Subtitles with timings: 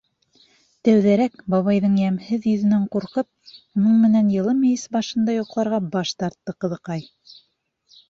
[0.87, 3.31] Тәүҙәрәк бабайҙың йәмһеҙ йөҙөнән ҡурҡып,
[3.83, 7.11] уның менән йылы мейес башында йоҡларға баш тартты ҡыҙыҡай.